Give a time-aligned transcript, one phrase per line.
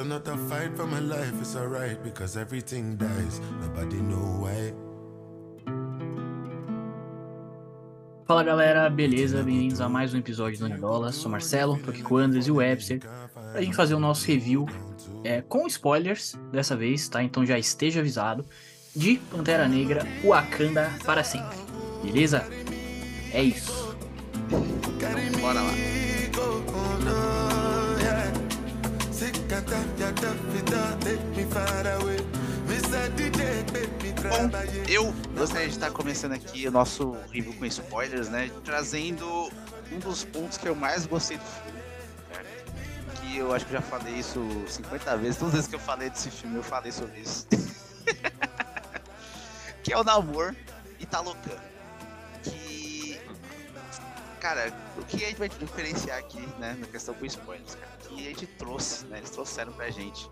[0.00, 1.34] Another fight for my life.
[1.40, 3.40] It's alright because everything dies.
[3.60, 4.72] Nobody know why.
[8.26, 9.42] Fala galera, beleza?
[9.42, 11.12] Bem-vindos a mais um episódio do Unidola.
[11.12, 13.00] Sou Marcelo, tô aqui com o Andres e o Webster
[13.52, 14.66] pra gente fazer o nosso review
[15.24, 17.22] é, com spoilers dessa vez, tá?
[17.22, 18.44] Então já esteja avisado
[18.94, 21.56] de Pantera Negra Wakanda para sempre,
[22.02, 22.46] beleza?
[23.32, 23.96] É isso.
[25.40, 25.72] Bora lá.
[34.28, 34.50] Bom,
[34.88, 38.50] eu gostaria de estar começando aqui o nosso review com spoilers, né?
[38.64, 39.50] Trazendo
[39.92, 41.79] um dos pontos que eu mais gostei do filme.
[43.38, 45.36] Eu acho que eu já falei isso 50 vezes.
[45.36, 47.46] Todas as vezes que eu falei desse filme, eu falei sobre isso.
[49.82, 50.56] que é o namoro
[50.98, 51.58] Italocan.
[52.42, 53.20] Que.
[54.40, 57.90] Cara, o que a gente vai diferenciar aqui, né, na questão com spoilers, cara?
[58.08, 59.18] Que a gente trouxe, né?
[59.18, 60.30] Eles trouxeram pra gente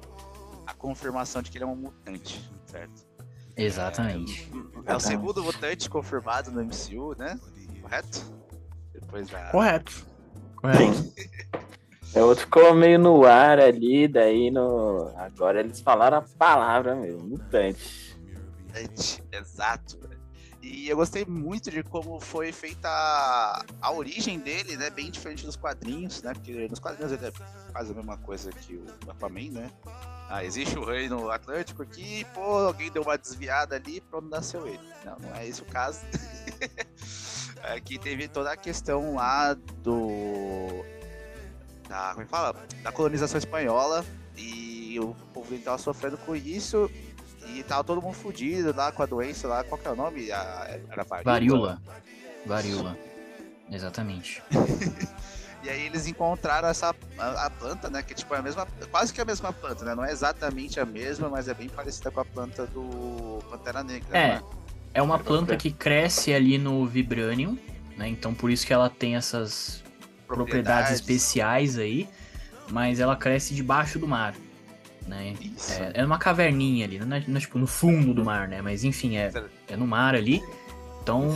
[0.66, 3.06] a confirmação de que ele é um mutante, certo?
[3.56, 4.50] Exatamente.
[4.86, 7.38] É o segundo mutante confirmado no MCU, né?
[7.83, 8.22] Correto?
[8.92, 9.50] Depois da.
[9.50, 10.06] Correto.
[10.56, 11.12] Correto.
[12.14, 15.12] É, outro ficou meio no ar ali, daí no.
[15.17, 18.17] Agora eles falaram a palavra mesmo, mutante.
[18.67, 20.09] Mutante, Exato.
[20.61, 24.91] E eu gostei muito de como foi feita a, a origem dele, né?
[24.91, 26.34] Bem diferente dos quadrinhos, né?
[26.34, 27.33] Porque nos quadrinhos ele é
[27.73, 29.70] quase a mesma coisa que o Aquaman, né?
[30.29, 34.81] Ah, existe o reino Atlântico aqui, pô, alguém deu uma desviada ali pronto, nasceu ele.
[35.05, 36.01] Não, não é esse o caso.
[37.75, 40.84] Aqui teve toda a questão lá do.
[41.89, 42.55] Da, como é que fala?
[42.83, 44.05] Da colonização espanhola
[44.36, 46.91] e o povo dele tava sofrendo com isso
[47.47, 50.30] e tava todo mundo fudido lá com a doença lá, qual que é o nome?
[50.30, 51.80] A- Era Varíola.
[52.47, 52.97] Varíola.
[53.70, 54.42] Exatamente.
[55.61, 58.01] E aí eles encontraram essa a, a planta, né?
[58.01, 59.92] Que tipo é a mesma, quase que a mesma planta, né?
[59.92, 64.17] Não é exatamente a mesma, mas é bem parecida com a planta do Pantera Negra.
[64.17, 64.35] É.
[64.36, 64.42] né?
[64.95, 67.58] É uma planta que cresce ali no Vibranium,
[67.96, 68.08] né?
[68.08, 69.83] Então por isso que ela tem essas
[70.28, 72.08] propriedades especiais aí,
[72.70, 74.34] mas ela cresce debaixo do mar,
[75.06, 75.34] né?
[75.70, 78.62] É, é numa caverninha ali, não é, não é, tipo no fundo do mar, né?
[78.62, 79.33] Mas enfim, é,
[79.67, 80.42] é no mar ali.
[81.02, 81.33] Então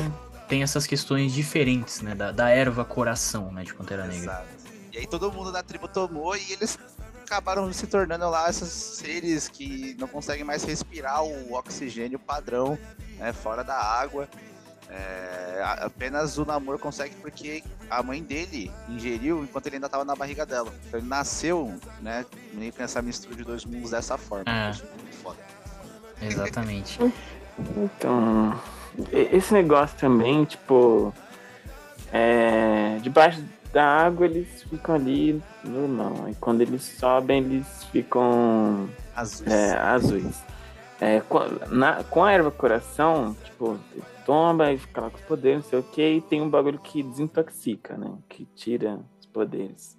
[0.49, 2.15] tem essas questões diferentes, né?
[2.15, 3.65] Da, da erva coração, né?
[3.65, 4.23] De Pantera Negra.
[4.23, 4.63] Exato.
[4.93, 6.79] E aí todo mundo da tribo tomou e eles
[7.23, 12.79] acabaram se tornando lá esses seres que não conseguem mais respirar o oxigênio padrão,
[13.19, 14.29] né, fora da água.
[14.95, 20.15] É, apenas o namoro consegue porque a mãe dele ingeriu enquanto ele ainda estava na
[20.15, 20.71] barriga dela.
[20.87, 24.45] Então ele nasceu, né, meio com essa mistura de dois mundos dessa forma.
[24.47, 24.67] É.
[24.67, 25.39] Eu acho muito foda.
[26.21, 26.99] Exatamente.
[27.77, 28.59] Então,
[29.13, 31.13] e- esse negócio também, tipo,
[32.11, 36.25] é, debaixo da água eles ficam ali normal.
[36.25, 39.51] Aí quando eles sobem, eles ficam Azuis.
[39.51, 40.43] é, azuis.
[41.05, 41.41] É, com,
[41.75, 45.69] na- com a erva coração, tipo, ele toma e fica lá com os poderes, não
[45.71, 48.17] sei o que, e tem um bagulho que desintoxica, né?
[48.29, 49.99] Que tira os poderes.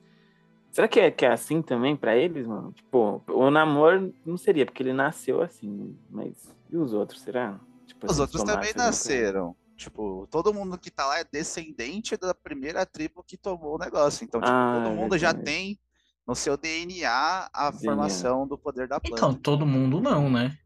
[0.71, 2.71] Será que é, que é assim também pra eles, mano?
[2.71, 7.59] Tipo, o namoro não seria, porque ele nasceu assim, mas e os outros, será?
[7.85, 9.55] Tipo, Os se outros também nasceram.
[9.75, 14.23] Tipo, todo mundo que tá lá é descendente da primeira tribo que tomou o negócio.
[14.23, 15.77] Então, tipo, Ah, todo mundo já tem
[16.25, 17.77] no seu DNA a DNA.
[17.83, 19.15] formação do poder da planta.
[19.15, 20.57] Então, todo mundo não, né?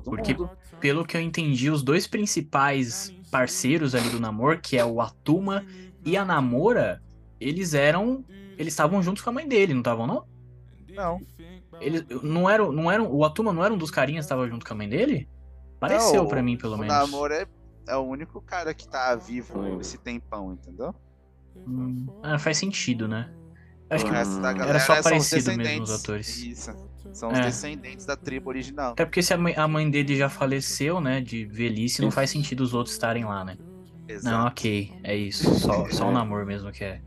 [0.00, 0.50] Todo porque- mundo.
[0.80, 5.64] Pelo que eu entendi, os dois principais parceiros ali do Namor, que é o Atuma
[6.04, 7.00] e a Namora,
[7.40, 8.24] eles eram.
[8.58, 10.24] Eles estavam juntos com a mãe dele, não estavam, não?
[10.90, 11.20] Não.
[11.80, 13.10] Eles não eram, não eram.
[13.12, 15.28] O Atuma não era um dos carinhas que estava junto com a mãe dele?
[15.80, 16.94] Pareceu pra mim, pelo o menos.
[16.94, 17.46] Namor é,
[17.88, 19.80] é o único cara que tá vivo Hum.
[19.80, 20.94] esse tempão, entendeu?
[21.56, 23.32] Hum, ah, faz sentido, né?
[23.90, 26.38] Acho o que da Era só são os parecido mesmo os atores.
[26.38, 26.70] Isso.
[27.12, 27.42] São os É.
[27.42, 28.92] descendentes da tribo original.
[28.92, 31.20] Até porque se a mãe, a mãe dele já faleceu, né?
[31.20, 33.56] De velhice, não faz sentido os outros estarem lá, né?
[34.08, 34.36] Exato.
[34.36, 34.92] Não, ok.
[35.02, 35.54] É isso.
[35.58, 37.00] Só, só o namoro mesmo que é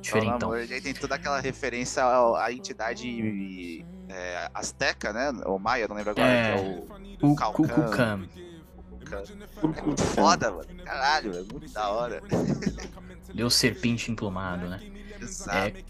[0.00, 0.50] diferentão.
[0.50, 5.32] Namor, e aí tem toda aquela referência à entidade é, azteca, né?
[5.44, 6.56] Ou maia, não lembro agora, É.
[6.56, 6.84] é
[7.20, 7.34] o.
[7.36, 8.28] Kukulkan.
[9.76, 10.66] É muito foda, mano.
[10.84, 12.22] Caralho, é muito da hora.
[13.34, 14.80] Deus serpente emplumado, né?
[15.20, 15.84] Exato.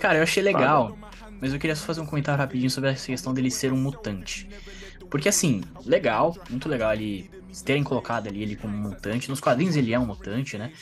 [0.00, 0.96] Cara, eu achei legal,
[1.40, 4.48] mas eu queria só fazer um comentário rapidinho sobre essa questão dele ser um mutante.
[5.10, 7.30] Porque assim, legal, muito legal ele
[7.64, 9.28] terem colocado ali ele como mutante.
[9.28, 10.72] Nos quadrinhos ele é um mutante, né?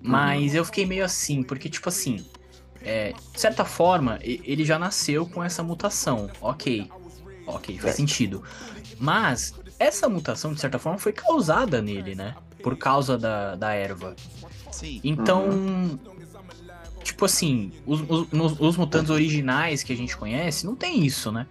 [0.00, 2.24] Mas eu fiquei meio assim, porque tipo assim,
[2.82, 6.90] é, de certa forma, ele já nasceu com essa mutação, ok.
[7.46, 8.42] Ok, faz sentido.
[8.98, 12.34] Mas essa mutação, de certa forma, foi causada nele, né?
[12.62, 14.16] Por causa da, da erva.
[14.70, 15.00] Sim.
[15.04, 15.98] Então,
[17.16, 21.46] tipo assim, os, os, os mutantes originais que a gente conhece não tem isso, né?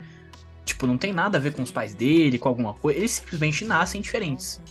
[0.63, 2.99] Tipo, não tem nada a ver com os pais dele, com alguma coisa.
[2.99, 4.61] Eles simplesmente nascem diferentes.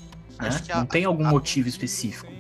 [0.41, 0.50] Né?
[0.64, 2.32] Que a- Não tem algum a- motivo específico.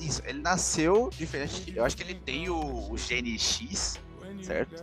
[0.00, 1.72] Isso, ele nasceu diferente.
[1.74, 4.00] Eu acho que ele tem o, o gene X,
[4.42, 4.82] certo?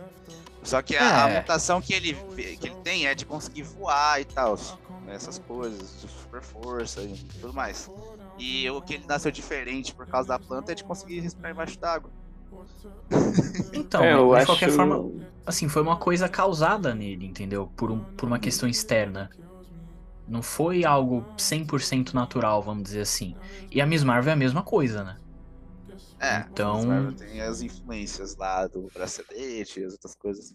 [0.62, 1.40] Só que a, a É.
[1.40, 4.56] mutação que ele, que ele tem é de conseguir voar e tal.
[5.04, 7.90] né, Essas coisas, de super força e tudo mais.
[8.38, 11.78] E o que ele nasceu diferente por causa da planta é de conseguir respirar embaixo
[11.78, 12.10] d'água.
[13.72, 14.46] Então, É, eu de acho...
[14.46, 15.10] qualquer forma,
[15.46, 17.66] assim, foi uma coisa causada nele, entendeu?
[17.76, 19.30] Por, um, por uma questão externa.
[20.26, 23.34] Não foi algo 100% natural, vamos dizer assim.
[23.70, 25.16] E a Miss Marvel é a mesma coisa, né?
[26.20, 30.54] É, Então- Marvel tem as influências lá do bracelete e as outras coisas.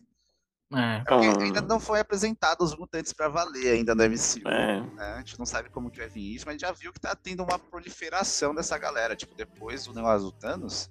[0.75, 0.99] É.
[1.07, 4.47] Porque Então, ainda não foi apresentado os mutantes pra valer ainda no MCU.
[4.47, 5.13] É, né?
[5.15, 6.99] A gente não sabe como que vai vir isso, mas a gente já viu que
[6.99, 9.15] tá tendo uma proliferação dessa galera.
[9.15, 10.89] Tipo, depois do negócio do Thanos,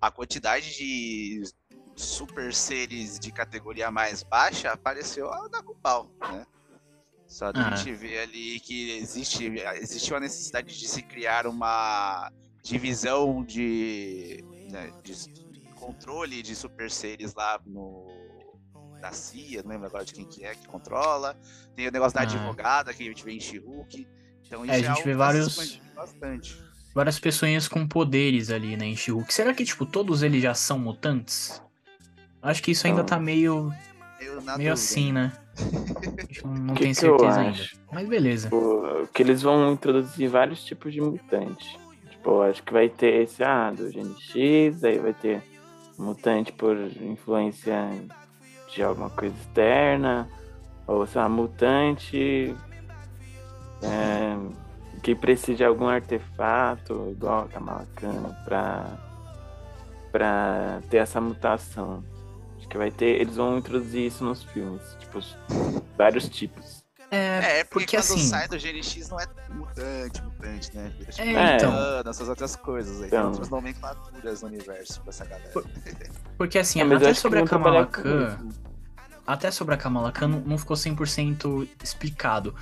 [0.00, 1.42] a quantidade de
[1.94, 6.46] super seres de categoria mais baixa apareceu a dar com pau, né?
[7.26, 7.74] Só da Ah.
[7.76, 9.46] gente ver ali que existe,
[9.80, 12.30] existiu a necessidade de se criar uma
[12.62, 15.14] divisão de, né, de
[15.74, 18.14] controle de super seres lá no
[19.00, 21.38] da CIA, não lembro agora de quem que é que controla.
[21.74, 22.24] Tem o negócio da Ah.
[22.24, 24.08] advogada que a gente vê em She-Hulk.
[24.46, 26.62] Então isso É, a gente algo vê que tá vários- bastante.
[26.96, 29.30] Várias pessoas com poderes ali, né, em She-Hulk.
[29.32, 31.62] Será que, tipo, todos eles já são mutantes?
[32.40, 33.06] Acho que isso ainda Não.
[33.06, 33.70] tá meio,
[34.18, 35.30] meio dúvida, assim, né?
[35.60, 37.50] A gente não, Que tem que certeza ainda.
[37.50, 37.76] acho?
[37.92, 38.48] Mas beleza.
[38.48, 41.78] Tipo, que eles vão introduzir vários tipos de mutante.
[42.08, 45.42] Tipo, acho que vai ter esse, ah, do gene X, aí vai ter
[45.98, 47.90] mutante por influência
[48.74, 50.26] de alguma coisa externa,
[50.86, 52.56] ou sei lá, mutante
[53.82, 54.36] é,
[55.02, 58.86] que precisa de algum artefato, igual a Kamala Khan, pra,
[60.12, 62.02] pra ter essa mutação.
[62.58, 65.20] Acho que vai ter, eles vão introduzir isso nos filmes, tipo,
[65.96, 66.84] vários tipos.
[67.08, 70.92] É, É, porque, Porque, quando assim- sai do GNX não é mutante, mutante, né?
[70.98, 72.10] Vira, tipo, É, então.
[72.10, 73.06] essas outras coisas aí.
[73.06, 73.20] Então.
[73.20, 75.50] Tem outras nomenclaturas no universo pra essa galera.
[76.36, 78.60] porque assim, É, eu até sobre a vão Kamala trabalhar com Khan, isso.
[79.24, 82.52] até sobre a Kamala Khan não, não ficou 100% explicado.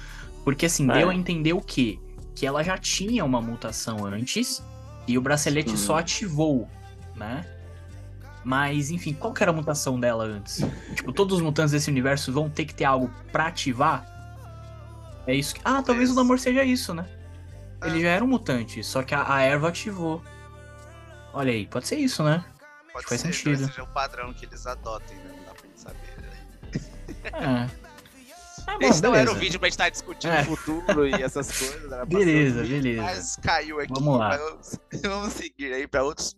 [0.44, 0.98] Porque assim, É.
[0.98, 1.98] deu a entender o quê?
[2.34, 4.62] Que ela já tinha uma mutação antes
[5.06, 5.76] e o bracelete Sim.
[5.76, 6.68] só ativou,
[7.14, 7.44] né?
[8.42, 10.62] Mas, enfim, qual que era a mutação dela antes?
[10.94, 14.04] tipo, todos os mutantes desse universo vão ter que ter algo pra ativar?
[15.26, 15.60] É isso que...
[15.64, 16.14] Ah, talvez o.
[16.14, 17.06] Namor seja isso, né?
[17.82, 18.00] Ele Ah.
[18.02, 20.22] já era um mutante, só que a, a erva ativou.
[21.32, 22.44] Olha aí, pode ser isso, né?
[22.92, 23.52] Pode faz ser, sentido.
[23.56, 25.30] talvez seja o padrão que eles adotem, né?
[25.36, 26.14] Não dá pra gente saber.
[26.20, 27.70] Né?
[27.70, 27.83] É.
[28.66, 30.42] Bom, Esse não era o vídeo pra gente estar discutindo É.
[30.42, 32.08] o futuro e essas coisas.
[32.08, 33.02] Beleza, beleza.
[33.02, 33.92] Mas caiu aqui.
[33.94, 34.28] Vamos lá.
[34.30, 36.34] mas Vamos seguir aí pra outros.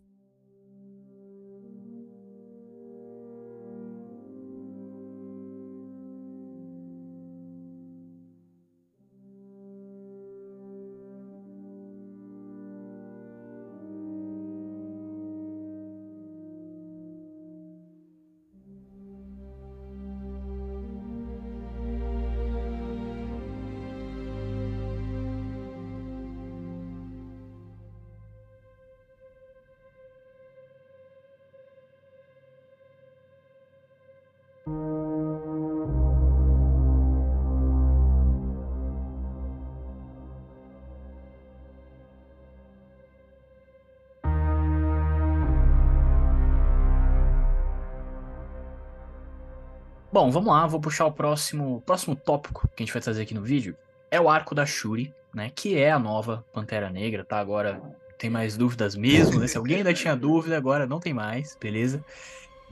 [50.17, 53.35] Bom, vamos lá, vou puxar o próximo, próximo tópico que a gente vai trazer aqui
[53.35, 53.77] no vídeo.
[54.11, 55.53] É o arco da Shuri, né?
[55.55, 57.39] Que é a nova Pantera Negra, tá?
[57.39, 57.83] Agora
[58.17, 59.47] tem mais dúvidas mesmo, né?
[59.47, 62.03] Se alguém ainda tinha dúvida, agora não tem mais, beleza?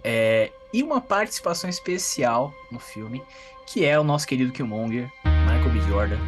[0.03, 3.23] É, e uma participação especial no filme,
[3.67, 5.81] que é o nosso querido Killmonger, Michael B.
[5.83, 6.19] Jordan,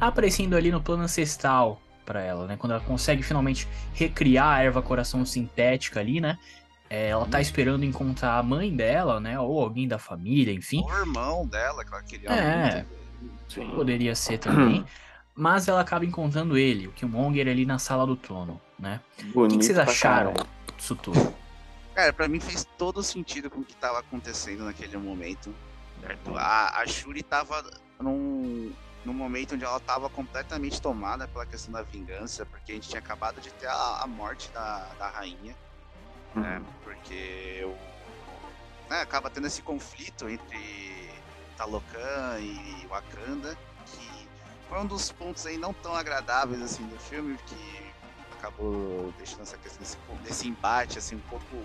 [0.00, 2.56] aparecendo ali no plano ancestral pra ela, né?
[2.56, 6.38] Quando ela consegue finalmente recriar a erva coração sintética ali, né?
[6.92, 9.38] É, ela tá esperando encontrar a mãe dela, né?
[9.38, 10.82] Ou alguém da família, enfim.
[10.84, 12.84] O irmão dela, que ela queria É.
[13.20, 13.74] muito.
[13.76, 14.84] Poderia ser também.
[15.32, 19.00] Mas ela acaba encontrando ele, o Killmonger, ali na sala do trono, né?
[19.32, 20.34] Bonito O que, que vocês acharam
[20.76, 21.32] disso tudo?
[21.94, 25.54] Cara, pra mim fez todo sentido com o que tava acontecendo naquele momento.
[26.00, 26.36] Certo?
[26.36, 27.62] A, a Shuri tava
[28.00, 28.72] num,
[29.04, 33.00] num momento onde ela tava completamente tomada pela questão da vingança, porque a gente tinha
[33.00, 35.54] acabado de ter a, a morte da, da rainha,
[36.34, 36.58] né?
[36.58, 36.64] Uhum.
[36.82, 41.10] Porque o, né, acaba tendo esse conflito entre
[41.56, 43.56] Talocan e Wakanda,
[43.86, 44.28] que
[44.68, 47.92] foi um dos pontos aí não tão agradáveis assim do filme, que
[48.38, 51.56] acabou deixando essa questão desse, desse embate assim um pouco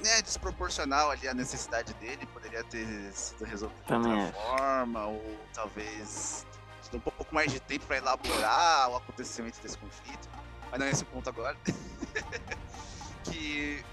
[0.00, 6.46] né, desproporcional ali a necessidade dele, poderia ter sido resolvido de outra forma, ou talvez
[6.92, 10.28] um pouco mais de tempo para elaborar o acontecimento desse conflito,
[10.70, 11.56] mas não é esse ponto agora.
[13.30, 13.84] que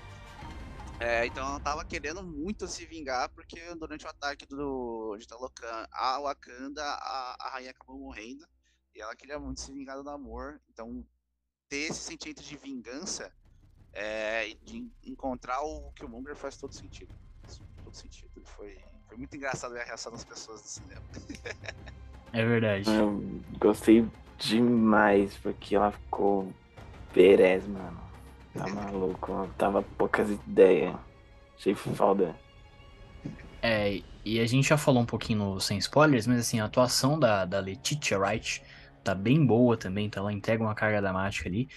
[0.99, 5.85] é, então ela tava querendo muito se vingar, porque durante o ataque do de Talocan
[5.91, 8.47] a Wakanda, a, a rainha acabou morrendo.
[8.93, 10.61] E ela queria muito se vingar do amor.
[10.71, 11.05] Então,
[11.67, 13.29] ter esse sentimento de vingança
[13.91, 17.13] é, de encontrar o Killmonger faz todo sentido.
[17.41, 18.41] Faz todo sentido.
[18.45, 21.05] Foi, foi muito engraçado ver a reação das pessoas no cinema.
[22.31, 22.89] é verdade.
[22.89, 23.21] Eu
[23.59, 24.07] gostei
[24.37, 26.53] demais, porque ela ficou
[27.13, 28.04] Perez, mano.
[28.57, 30.95] Tá maluco, tava poucas ideias.
[31.57, 32.35] Achei foda.
[33.61, 37.19] É, e a gente já falou um pouquinho no, sem spoilers, mas assim, a atuação
[37.19, 38.61] da, da Letitia Wright
[39.03, 41.67] tá bem boa também, então ela entrega uma carga dramática ali.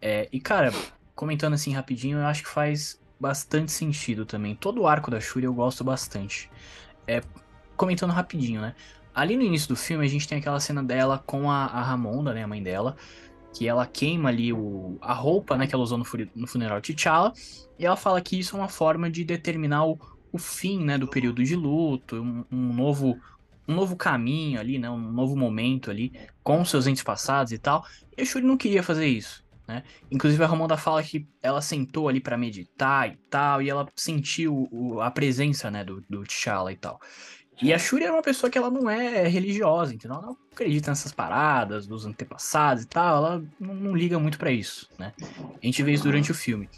[0.00, 0.72] É, e cara,
[1.14, 4.54] comentando assim rapidinho, eu acho que faz bastante sentido também.
[4.54, 6.50] Todo o arco da Shuri eu gosto bastante.
[7.06, 7.22] É,
[7.76, 8.74] comentando rapidinho, né?
[9.14, 12.32] Ali no início do filme a gente tem aquela cena dela com a, a Ramonda,
[12.32, 12.96] né, a mãe dela,
[13.54, 16.04] que ela queima ali o, a roupa né, que ela usou no,
[16.34, 17.32] no funeral de T'Challa,
[17.78, 19.98] e ela fala que isso é uma forma de determinar o,
[20.32, 23.18] o fim né, do período de luto, um, um, novo
[23.66, 27.84] um novo caminho ali, né, um novo momento ali com seus entes passados e tal.
[28.16, 29.84] E a Shuri não queria fazer isso, né?
[30.10, 34.68] Inclusive a Ramonda fala que ela sentou ali para meditar e tal, e ela sentiu
[34.72, 37.00] o, a presença, né, do, do T'Challa e tal.
[37.62, 40.16] E a Shuri é uma pessoa que ela não é religiosa, entendeu?
[40.16, 44.50] Ela não acredita nessas paradas dos antepassados e tal, ela não, não liga muito para
[44.50, 45.12] isso, né?
[45.20, 46.68] A gente vê isso durante o filme.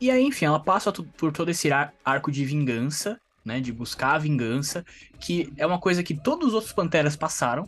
[0.00, 1.70] E aí, enfim, ela passa por todo esse
[2.04, 3.60] arco de vingança, né?
[3.60, 4.84] De buscar a vingança,
[5.18, 7.66] que é uma coisa que todos os outros Panteras passaram.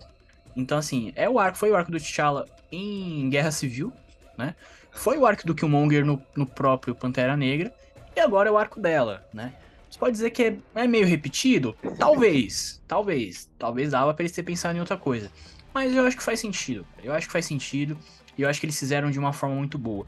[0.57, 3.93] Então, assim, é o arco, foi o arco do T'Challa em Guerra Civil,
[4.39, 4.55] né?
[4.93, 7.75] Foi o arco do Killmonger no, no próprio Pantera Negra,
[8.15, 9.53] e agora é o arco dela, né?
[9.95, 11.77] Você pode dizer que é, é meio repetido?
[11.97, 13.49] Talvez, talvez.
[13.57, 15.31] Talvez dava pra eles ter pensado em outra coisa.
[15.73, 16.85] Mas eu acho que faz sentido.
[17.01, 17.97] Eu acho que faz sentido.
[18.37, 20.05] E eu acho que eles fizeram de uma forma muito boa.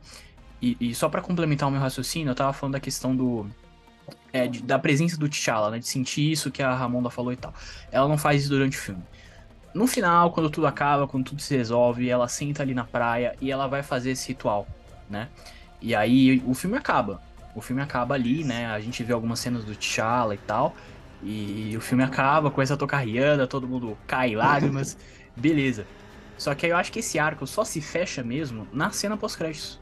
[0.60, 3.46] E, e só para complementar o meu raciocínio, eu tava falando da questão do.
[4.32, 5.78] É, de, da presença do T'Challa, né?
[5.78, 7.54] De sentir isso que a Ramonda falou e tal.
[7.92, 9.04] Ela não faz isso durante o filme.
[9.72, 13.52] No final, quando tudo acaba, quando tudo se resolve, ela senta ali na praia e
[13.52, 14.66] ela vai fazer esse ritual,
[15.08, 15.28] né?
[15.80, 17.22] E aí o filme acaba
[17.56, 18.66] o filme acaba ali, né?
[18.66, 20.76] A gente vê algumas cenas do T'Challa e tal.
[21.22, 24.96] E o filme acaba, começa a tocar Rihanna, todo mundo cai lágrimas.
[25.34, 25.86] beleza.
[26.36, 29.80] Só que aí eu acho que esse arco só se fecha mesmo na cena pós-créditos.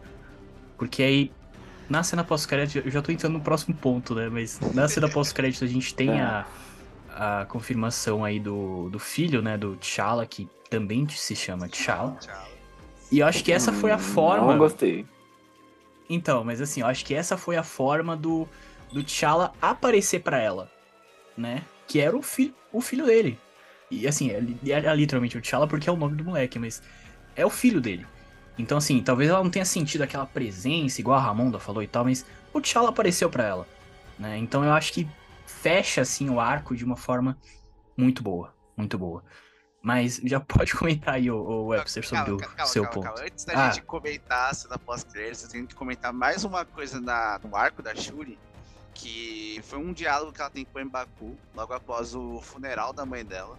[0.78, 1.32] Porque aí,
[1.90, 4.28] na cena pós-crédito, eu já tô entrando no próximo ponto, né?
[4.28, 6.22] Mas na cena pós-crédito a gente tem é.
[6.22, 6.46] a,
[7.10, 9.58] a confirmação aí do, do filho, né?
[9.58, 12.16] Do T'Challa, que também se chama T'Challa.
[13.10, 14.52] E eu acho que essa foi a forma.
[14.52, 15.04] Não gostei.
[16.08, 18.48] Então, mas assim, eu acho que essa foi a forma do,
[18.92, 20.70] do T'Challa aparecer para ela,
[21.36, 21.62] né?
[21.86, 23.38] Que era o, fi o filho dele.
[23.90, 26.82] E assim, é, é, literalmente o T'Challa porque é o nome do moleque, mas
[27.36, 28.06] é o filho dele.
[28.58, 32.04] Então, assim, talvez ela não tenha sentido aquela presença, igual a Ramonda falou e tal,
[32.04, 33.68] mas o T'Challa apareceu para ela,
[34.18, 34.38] né?
[34.38, 35.08] Então eu acho que
[35.46, 37.36] fecha, assim, o arco de uma forma
[37.96, 39.24] muito boa, muito boa.
[39.84, 43.22] Mas já pode comentar aí, o, Webster, sobre calma, o calma, seu calma, ponto.
[43.22, 43.70] Antes da ah.
[43.70, 47.82] gente comentar a cena pós-créditos, eu tenho que comentar mais uma coisa na, no arco
[47.82, 48.38] da Shuri,
[48.94, 53.04] que foi um diálogo que ela tem com o Mbaku, logo após o funeral da
[53.04, 53.58] mãe dela,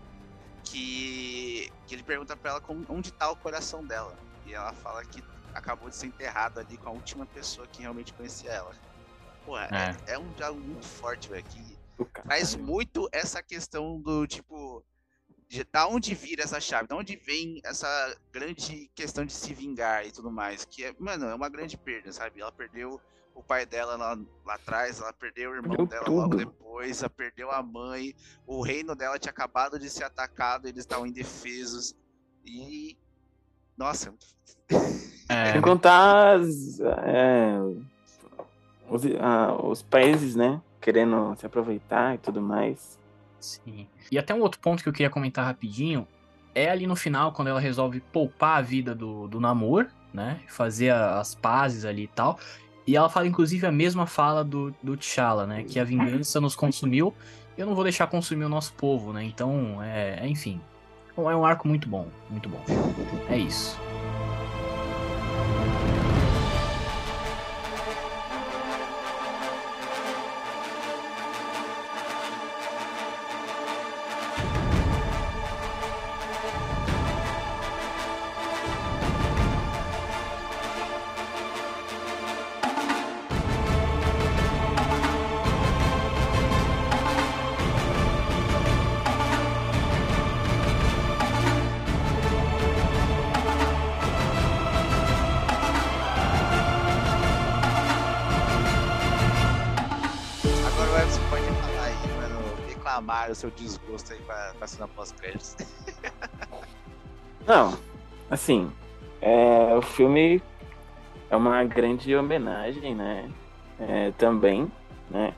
[0.63, 4.17] que, que ele pergunta pra ela como, onde tá o coração dela.
[4.47, 8.11] E ela fala que acabou de ser enterrado ali com a última pessoa que realmente
[8.13, 8.71] conhecia ela.
[9.45, 9.69] Pô, é,
[10.07, 10.13] é.
[10.13, 11.77] é um diálogo muito forte, velho, que
[12.23, 14.83] traz muito essa questão do tipo
[15.71, 20.11] da onde vira essa chave, da onde vem essa grande questão de se vingar e
[20.11, 22.41] tudo mais, que é, mano, é uma grande perda, sabe?
[22.41, 22.99] Ela perdeu
[23.33, 26.15] o pai dela lá, lá atrás, ela perdeu o irmão perdeu dela tudo.
[26.15, 28.15] logo depois, ela perdeu a mãe,
[28.47, 31.95] o reino dela tinha acabado de ser atacado, eles estavam indefesos
[32.45, 32.97] e
[33.77, 34.13] nossa,
[35.27, 35.51] é.
[35.51, 37.57] sem contar as, é,
[38.89, 42.97] os, ah, os países, né, querendo se aproveitar e tudo mais.
[43.63, 43.87] Sim.
[44.11, 46.07] E até um outro ponto que eu queria comentar rapidinho
[46.53, 50.39] é ali no final, quando ela resolve poupar a vida do, do Namor, né?
[50.47, 52.39] Fazer a, as pazes ali e tal.
[52.87, 55.63] E ela fala, inclusive, a mesma fala do, do T'Challa, né?
[55.63, 57.13] Que a vingança nos consumiu
[57.57, 59.23] eu não vou deixar consumir o nosso povo, né?
[59.23, 60.59] Então, é, é enfim.
[61.17, 62.61] É um arco muito bom, muito bom.
[63.29, 63.79] É isso.
[103.31, 105.55] O seu desgosto aí com a, com a cena pós-créditos.
[107.45, 107.77] Não,
[108.29, 108.71] assim,
[109.21, 110.41] é, o filme
[111.29, 113.29] é uma grande homenagem, né?
[113.79, 114.71] É, também,
[115.09, 115.33] né?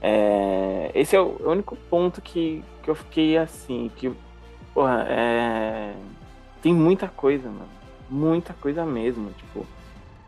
[0.00, 4.14] É, esse é o único ponto que, que eu fiquei assim, que,
[4.74, 5.94] porra, é,
[6.62, 7.68] tem muita coisa, mano.
[8.08, 9.66] Muita coisa mesmo, tipo.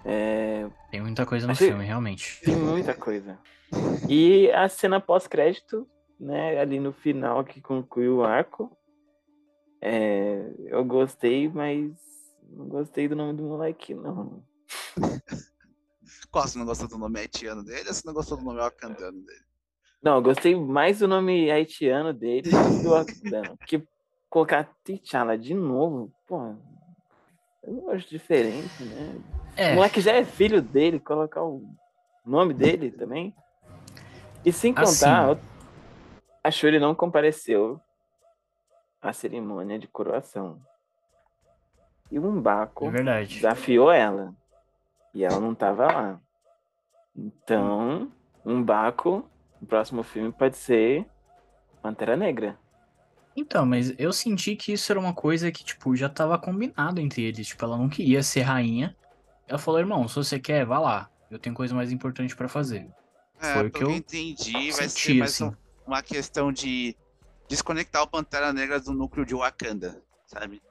[0.05, 2.41] É, Tem muita coisa no Achei- filme, realmente.
[2.43, 3.39] tem muita coisa.
[4.09, 5.87] E a cena pós-crédito,
[6.19, 8.77] né, ali no final que conclui o arco,
[9.81, 11.93] é, eu gostei, mas
[12.51, 14.43] não gostei do nome do moleque, não.
[16.31, 19.21] Qual, você não gostou do nome haitiano dele ou você não gostou do nome wakandano
[19.23, 19.45] dele?
[20.03, 23.57] Não, eu gostei mais do nome haitiano dele do que do Wakandano.
[23.59, 23.83] Porque
[24.31, 26.55] colocar T'Challa de novo, pô,
[27.65, 29.15] eu acho diferente, né?
[29.71, 31.63] O É, moleque já é filho dele, colocar o
[32.25, 33.35] nome dele também.
[34.45, 35.41] E sem contar, Assim.
[36.43, 37.81] A Shuri não compareceu
[39.01, 40.61] à cerimônia de coroação.
[42.11, 44.35] E o Umbaco é desafiou ela.
[45.15, 46.21] E ela não tava lá.
[47.15, 48.11] Então,
[48.45, 49.29] Umbaco,
[49.61, 51.07] o próximo filme pode ser
[51.83, 52.59] Pantera Negra.
[53.37, 57.23] Então, mas eu senti que isso era uma coisa que, tipo, já tava combinado entre
[57.23, 57.47] eles.
[57.49, 58.97] Tipo, ela não queria ser rainha.
[59.47, 61.11] Ela falou, irmão, se você quer, vá lá.
[61.31, 62.89] Eu tenho coisa mais importante pra fazer.
[63.41, 65.45] É, Foi o que eu entendi, vai ser senti, mais assim.
[65.45, 65.57] um-
[65.89, 66.95] uma questão de
[67.49, 70.63] desconectar o Pantera Negra do núcleo de Wakanda, sabe?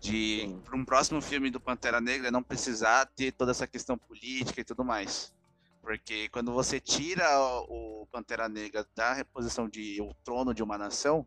[0.00, 4.60] De para um próximo filme do Pantera Negra não precisar ter toda essa questão política
[4.60, 5.34] e tudo mais.
[5.82, 7.26] Porque quando você tira
[7.68, 11.26] o, o Pantera Negra da reposição de o trono de uma nação,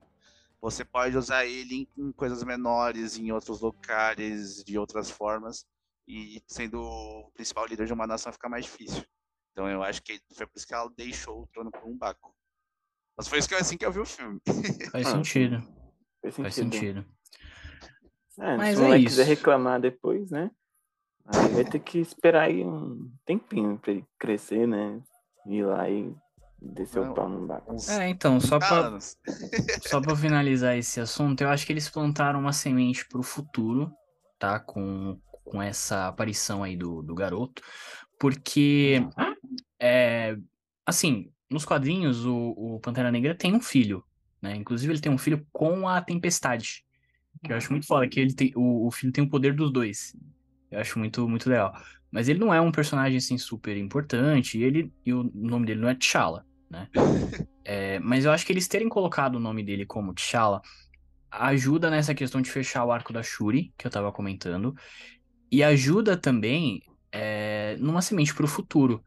[0.62, 5.68] você pode usar ele em, em coisas menores, em outros locais, de outras formas,
[6.08, 9.04] e sendo o principal líder de uma nação fica mais difícil.
[9.52, 12.34] Então eu acho que foi por isso que ela deixou o trono por um Baco.
[13.18, 14.40] Mas foi isso que eu, assim que eu vi o filme.
[14.92, 15.62] Faz sentido.
[16.22, 17.04] Faz Faz sentido.
[17.04, 17.06] sentido.
[18.40, 19.10] É, Mas se o é isso.
[19.10, 20.50] quiser reclamar depois, né?
[21.26, 25.00] Aí vai ter que esperar aí um tempinho pra ele crescer, né?
[25.46, 26.14] Ir lá e
[26.60, 27.12] descer Não.
[27.12, 27.76] o pau no barco.
[27.90, 28.98] É, então, só pra.
[29.88, 33.92] Só pra finalizar esse assunto, eu acho que eles plantaram uma semente pro futuro,
[34.40, 34.60] tá?
[34.60, 37.62] Com, com essa aparição aí do, do garoto.
[38.20, 39.06] Porque,
[39.80, 40.38] é,
[40.86, 44.04] assim, nos quadrinhos, o, o Pantera Negra tem um filho,
[44.42, 44.56] né?
[44.56, 46.84] Inclusive, ele tem um filho com a Tempestade.
[47.44, 49.72] Que eu acho muito foda, que ele tem, o, o filho tem o poder dos
[49.72, 50.16] dois.
[50.70, 51.74] Eu acho muito, muito legal.
[52.12, 54.58] Mas ele não é um personagem, assim, super importante.
[54.58, 56.88] E, ele, e o nome dele não é T'Challa, né?
[57.66, 60.62] É, mas eu acho que eles terem colocado o nome dele como T'Challa
[61.32, 64.76] ajuda nessa questão de fechar o arco da Shuri, que eu tava comentando,
[65.50, 69.02] e ajuda também é, numa semente pro futuro.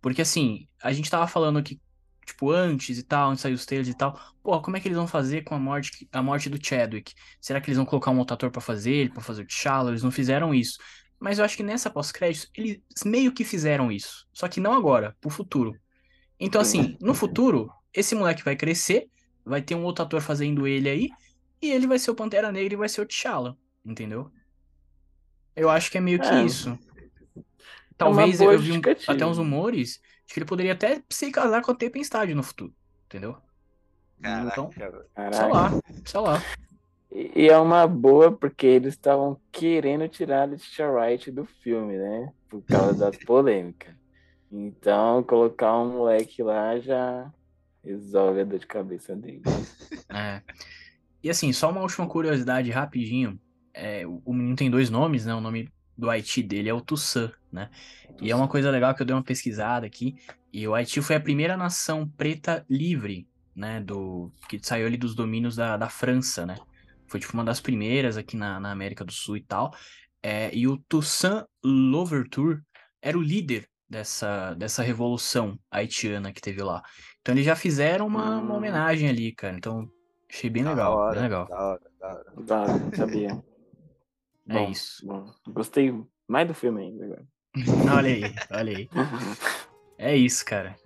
[0.00, 1.80] Porque assim, a gente tava falando que,
[2.26, 4.98] tipo, antes e tal, antes saiu os trailers e tal, pô, como é que eles
[4.98, 7.14] vão fazer com a morte, a morte do Chadwick?
[7.40, 9.90] Será que eles vão colocar um outro ator pra fazer ele, pra fazer o T'Challa?
[9.90, 10.78] Eles não fizeram isso.
[11.18, 14.26] Mas eu acho que nessa pós-créditos, eles meio que fizeram isso.
[14.32, 15.74] Só que não agora, pro futuro.
[16.38, 19.08] Então, assim, no futuro, esse moleque vai crescer,
[19.44, 21.08] vai ter um outro ator fazendo ele aí,
[21.62, 24.30] e ele vai ser o Pantera Negra e vai ser o T'Challa, entendeu?
[25.54, 26.44] Eu acho que é meio que É.
[26.44, 26.78] isso.
[27.96, 31.62] Talvez boa eu vi um- até uns rumores de que ele poderia até se casar
[31.62, 32.74] com a Tempestade no futuro,
[33.06, 33.36] entendeu?
[34.20, 34.98] Caraca, Então, cara.
[35.00, 35.46] sei Caraca.
[35.48, 36.42] lá, sei lá.
[37.10, 42.32] E é uma boa porque eles estavam querendo tirar a Letitia Wright do filme, né?
[42.48, 43.94] Por causa das polêmicas.
[44.50, 47.32] Então, colocar um moleque lá já
[47.84, 49.42] resolve a dor de cabeça dele.
[50.10, 50.42] É.
[51.22, 53.40] E assim, só uma última curiosidade rapidinho.
[53.72, 55.34] É, o o menino tem dois nomes, né?
[55.34, 57.70] O nome do Haiti dele é o Toussaint, né?
[58.20, 60.14] E é uma coisa legal que eu dei uma pesquisada aqui.
[60.52, 63.80] E o Haiti foi a primeira nação preta livre, né?
[63.80, 66.60] Do, que saiu ali dos domínios da, da França, né?
[67.08, 69.72] Foi tipo uma das primeiras aqui na, na América do Sul e tal.
[70.22, 72.60] É, e o Toussaint Louverture
[73.00, 76.82] era o líder dessa, dessa revolução haitiana que teve lá.
[77.20, 78.56] Então eles já fizeram uma, uma Hum.
[78.56, 79.56] homenagem ali, cara.
[79.56, 79.88] Então
[80.30, 81.46] achei bem Da legal, hora, bem legal.
[81.48, 82.36] Da hora, da hora.
[82.46, 83.42] Tá, não sabia.
[84.48, 85.04] É Bom, isso.
[85.06, 85.92] bom, gostei
[86.28, 87.26] mais do filme ainda agora.
[87.96, 88.88] olha aí, olha aí.
[89.98, 90.76] É isso, cara.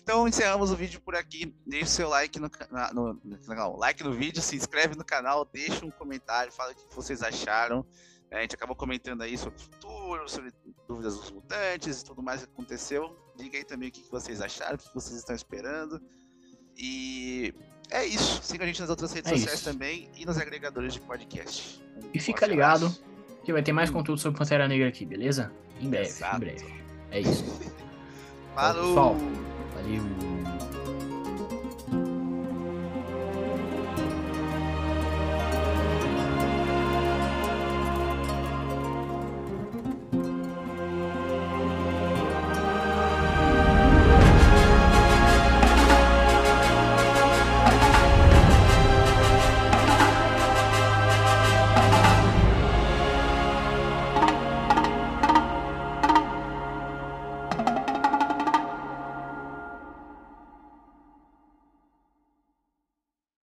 [0.00, 1.52] Então encerramos o vídeo por aqui.
[1.66, 5.04] Deixe seu like no, ca- na- no, no canal, like no vídeo, se inscreve no
[5.04, 7.84] canal, deixa um comentário, fala o que vocês acharam.
[8.30, 10.52] É, A gente acabou comentando aí sobre o futuro, sobre
[10.86, 13.16] dúvidas dos mutantes e tudo mais que aconteceu.
[13.36, 16.00] Diga aí também o que vocês acharam, o que vocês estão esperando.
[16.76, 17.52] E
[17.90, 18.40] é isso.
[18.42, 19.70] Siga a gente nas outras redes É sociais isso.
[19.70, 21.80] também e nos agregadores de podcast.
[21.96, 23.04] Um E fica ligado abraço.
[23.44, 25.52] que vai ter mais conteúdo sobre Pantera Negra aqui, beleza?
[25.80, 26.36] Em breve, Exato.
[26.36, 26.74] em breve.
[27.10, 27.44] É isso.
[28.54, 28.88] Falou!
[28.88, 29.16] pessoal.
[29.74, 30.33] Valeu.